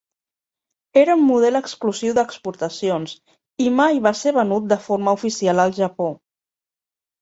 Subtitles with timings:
[1.01, 3.15] Era un model exclusiu d'exportacions
[3.69, 6.15] i mai va ser venut de forma oficial al Japó.